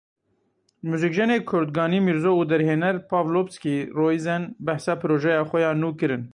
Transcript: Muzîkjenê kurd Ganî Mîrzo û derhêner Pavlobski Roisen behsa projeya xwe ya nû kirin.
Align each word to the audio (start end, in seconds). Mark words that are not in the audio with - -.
Muzîkjenê 0.89 1.37
kurd 1.49 1.69
Ganî 1.77 1.99
Mîrzo 2.07 2.31
û 2.39 2.43
derhêner 2.51 2.95
Pavlobski 3.11 3.75
Roisen 3.97 4.43
behsa 4.65 4.93
projeya 5.01 5.41
xwe 5.49 5.59
ya 5.65 5.71
nû 5.81 5.89
kirin. 5.99 6.23